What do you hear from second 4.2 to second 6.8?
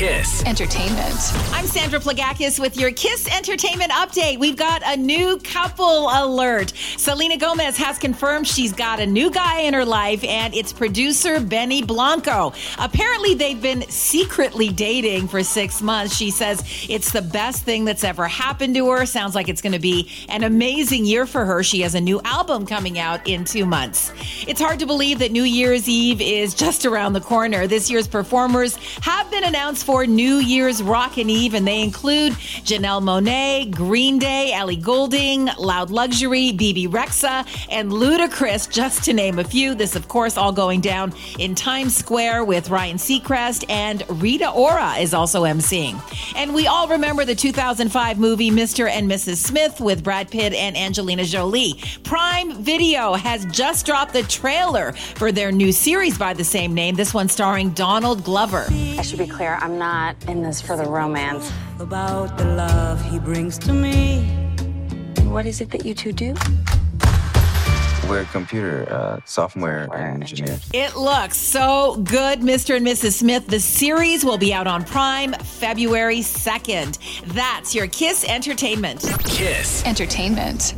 We've got a new couple alert.